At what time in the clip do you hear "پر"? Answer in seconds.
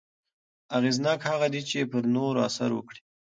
1.91-2.03